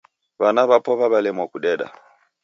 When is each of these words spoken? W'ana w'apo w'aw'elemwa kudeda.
W'ana 0.39 0.61
w'apo 0.69 0.91
w'aw'elemwa 0.99 1.45
kudeda. 1.51 1.87